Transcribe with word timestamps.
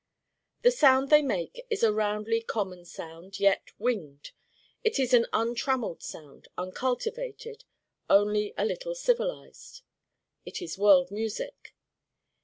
The 0.63 0.71
Sound 0.71 1.11
they 1.11 1.21
make 1.21 1.63
is 1.69 1.83
a 1.83 1.93
roundly 1.93 2.41
common 2.41 2.85
sound 2.85 3.39
yet 3.39 3.67
'winged.' 3.77 4.31
It 4.83 4.97
is 4.97 5.13
an 5.13 5.27
untrammeled 5.31 6.01
Sound, 6.01 6.47
uncultivated, 6.57 7.65
only 8.09 8.51
a 8.57 8.65
little 8.65 8.95
civilized. 8.95 9.83
It 10.43 10.59
is 10.59 10.75
world 10.75 11.11
music. 11.11 11.75